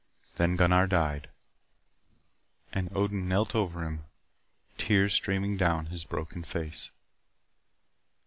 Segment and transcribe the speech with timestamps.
[0.37, 1.29] Then Gunnar died.
[2.73, 4.05] And Odin knelt over him,
[4.75, 6.89] tears streaming down his broken face.